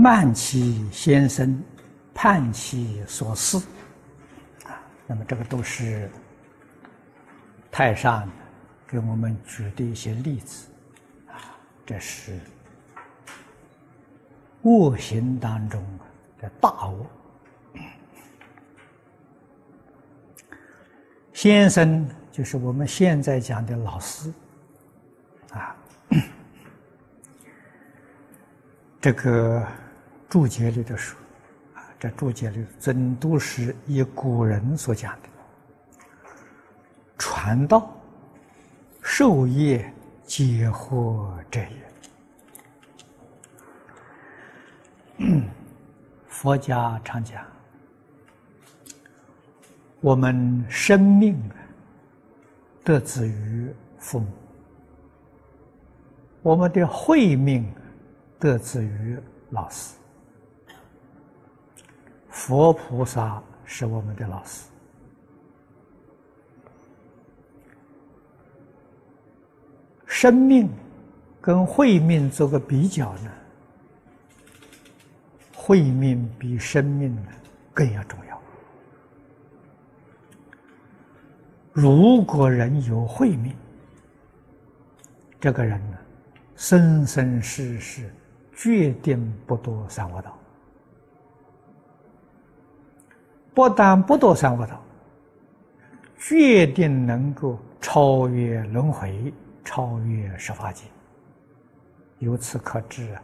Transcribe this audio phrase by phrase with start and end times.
[0.00, 1.62] 慢其先生，
[2.14, 3.58] 盼其所思，
[4.64, 6.10] 啊，那么这个都是
[7.70, 8.26] 太上
[8.88, 10.70] 给我们举的一些例子，
[11.28, 11.36] 啊，
[11.84, 12.40] 这是
[14.62, 15.84] 恶行当中
[16.38, 17.06] 的大恶。
[21.34, 24.32] 先生就是我们现在讲的老师，
[25.50, 25.76] 啊。
[28.98, 29.66] 这个
[30.30, 31.16] 注解里的书，
[31.74, 35.28] 啊，这注解里真都是以古人所讲的，
[37.18, 37.92] 传道
[39.02, 39.92] 授业
[40.24, 41.60] 解惑者
[45.18, 45.28] 也。
[46.28, 47.44] 佛家常讲，
[50.00, 51.36] 我们生命
[52.82, 53.68] 得自于
[53.98, 54.26] 父母，
[56.40, 57.68] 我们的慧命。
[58.38, 59.18] 得自于
[59.50, 59.94] 老师，
[62.40, 64.64] 佛菩萨是我们的老师。
[70.06, 70.66] 生命
[71.38, 73.30] 跟慧命做个比较呢，
[75.54, 77.28] 慧命比生命呢
[77.74, 78.42] 更要重要。
[81.72, 83.54] 如果人有慧命，
[85.38, 85.98] 这个人呢，
[86.56, 88.10] 生生世世。
[88.56, 90.38] 决定不堕三恶道，
[93.54, 94.80] 不但不堕三恶道，
[96.18, 99.32] 决定能够超越轮回，
[99.64, 100.84] 超越十法界。
[102.18, 103.22] 由此可知啊，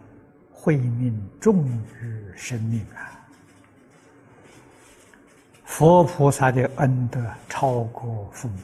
[0.50, 1.66] 慧命重
[2.00, 3.12] 于生命啊！
[5.64, 8.58] 佛菩萨的恩德超过父母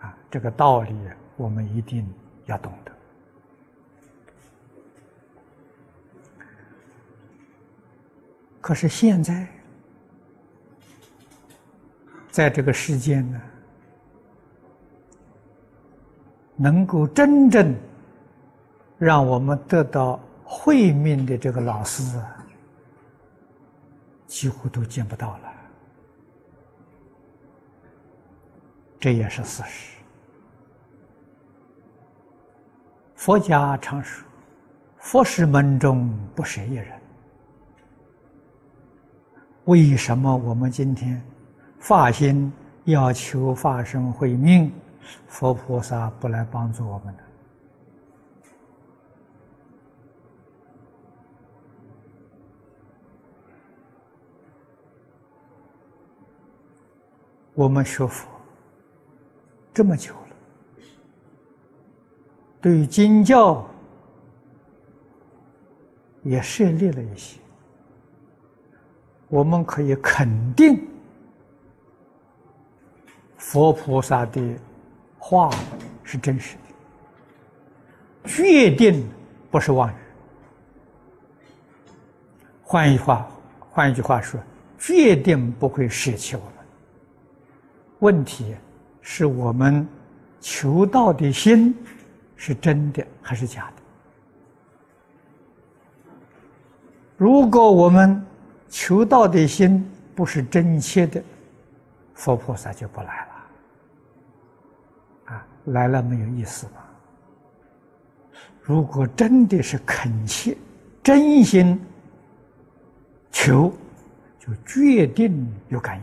[0.00, 0.94] 啊，这个道理
[1.36, 2.08] 我们一定
[2.46, 2.92] 要懂得。
[8.68, 9.48] 可是现在，
[12.30, 13.40] 在这个世间呢，
[16.54, 17.74] 能够真正
[18.98, 22.20] 让我们得到慧命的这个老师，
[24.26, 25.52] 几乎都见不到了。
[29.00, 29.96] 这也是事实。
[33.14, 34.28] 佛家常说
[35.00, 36.86] ：“佛是门中不舍一人。”
[39.68, 41.22] 为什么我们今天
[41.78, 42.50] 发心
[42.84, 44.72] 要求发生慧命，
[45.26, 47.22] 佛菩萨不来帮助我们呢？
[57.52, 58.26] 我们学佛
[59.74, 60.36] 这么久了，
[62.62, 63.68] 对经教
[66.22, 67.38] 也设立了一些。
[69.28, 70.80] 我们可以肯定，
[73.36, 74.40] 佛菩萨的
[75.18, 75.50] 话
[76.02, 76.56] 是真实
[78.24, 79.06] 的，决定
[79.50, 79.94] 不是妄语。
[82.62, 83.28] 换一句话，
[83.70, 84.40] 换一句话说，
[84.78, 86.52] 决定不会舍弃我们。
[87.98, 88.54] 问题
[89.02, 89.86] 是我们
[90.40, 91.76] 求道的心
[92.36, 93.82] 是真的还是假的？
[97.16, 98.24] 如果我们
[98.68, 101.22] 求道的心不是真切的，
[102.14, 103.32] 佛菩萨就不来了。
[105.26, 106.72] 啊，来了没有意思吗？
[108.62, 110.56] 如果真的是恳切、
[111.02, 111.80] 真心
[113.32, 113.72] 求，
[114.38, 116.02] 就决定有感应。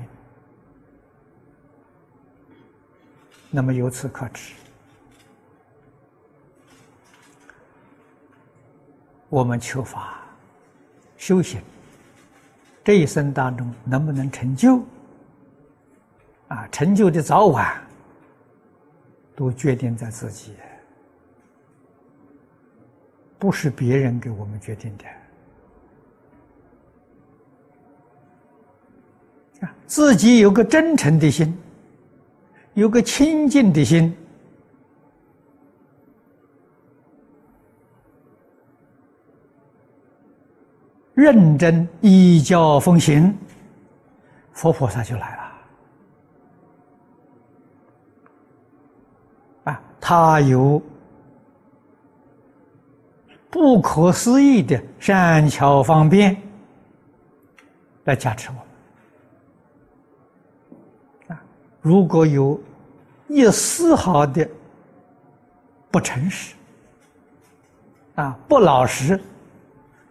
[3.51, 4.53] 那么由此可知，
[9.29, 10.19] 我们求法、
[11.17, 11.61] 修行。
[12.85, 14.79] 这一生当中能不能成就？
[16.49, 17.81] 啊，成就的早晚
[19.35, 20.53] 都决定在自己，
[23.39, 25.05] 不是别人给我们决定的。
[29.65, 31.57] 啊，自己有个真诚的心，
[32.75, 34.15] 有个清净的心。
[41.15, 43.35] 认真依教奉行，
[44.51, 45.41] 佛菩萨就来了。
[49.71, 50.79] 啊，他有
[53.49, 56.35] 不可思议的善巧方便
[58.03, 58.63] 来加持我们。
[61.37, 61.41] 啊，
[61.81, 62.59] 如果有
[63.29, 64.45] 一丝毫的
[65.89, 66.55] 不诚实，
[68.15, 69.17] 啊，不老实，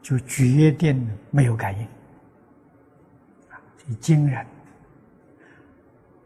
[0.04, 1.84] 就决定没有感应。
[3.50, 3.56] 啊，
[3.98, 4.46] 惊人，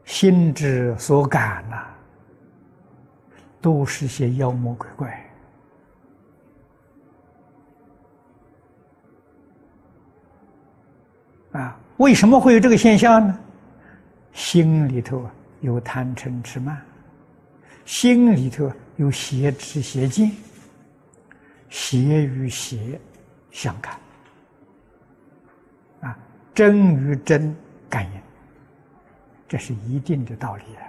[0.04, 1.86] 心之所感呐，
[3.60, 5.24] 都是些妖魔鬼怪。
[11.52, 13.38] 啊，为什么会有这个现象呢？
[14.32, 15.24] 心里头
[15.60, 16.82] 有贪嗔痴慢，
[17.84, 20.32] 心里头有邪知邪见，
[21.68, 23.00] 邪与邪
[23.58, 23.98] 相感，
[26.02, 26.16] 啊，
[26.54, 27.56] 真与真
[27.90, 28.20] 感应，
[29.48, 30.82] 这是一定的道理啊。